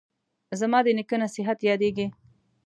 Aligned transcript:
زما 0.59 0.79
د 0.83 0.87
نیکه 0.97 1.15
نصیحت 1.23 1.57
یادیږي 1.69 2.07